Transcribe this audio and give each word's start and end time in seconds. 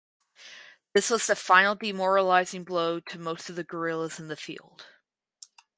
This 0.95 1.11
was 1.11 1.27
the 1.27 1.35
final 1.35 1.75
demoralizing 1.75 2.63
blow 2.63 3.01
to 3.01 3.19
most 3.19 3.51
of 3.51 3.55
the 3.55 3.63
guerrillas 3.63 4.17
in 4.19 4.29
the 4.29 4.35
field. 4.35 4.87